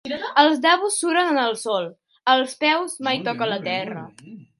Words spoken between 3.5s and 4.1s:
la terra.